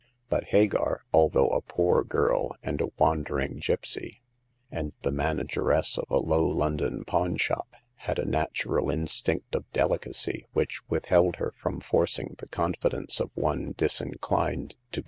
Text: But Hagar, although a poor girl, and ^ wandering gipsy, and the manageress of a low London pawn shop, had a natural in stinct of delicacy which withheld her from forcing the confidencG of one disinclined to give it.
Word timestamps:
But 0.29 0.45
Hagar, 0.45 1.03
although 1.13 1.49
a 1.49 1.61
poor 1.61 2.03
girl, 2.03 2.55
and 2.63 2.79
^ 2.79 2.89
wandering 2.97 3.57
gipsy, 3.59 4.23
and 4.71 4.93
the 5.03 5.11
manageress 5.11 5.95
of 5.95 6.05
a 6.09 6.17
low 6.17 6.43
London 6.47 7.03
pawn 7.05 7.37
shop, 7.37 7.75
had 7.97 8.17
a 8.17 8.25
natural 8.25 8.89
in 8.89 9.05
stinct 9.05 9.53
of 9.53 9.69
delicacy 9.73 10.47
which 10.53 10.81
withheld 10.89 11.35
her 11.35 11.53
from 11.55 11.79
forcing 11.81 12.31
the 12.39 12.47
confidencG 12.49 13.19
of 13.21 13.29
one 13.35 13.75
disinclined 13.77 14.69
to 14.69 14.75
give 14.75 14.97
it. 14.97 14.99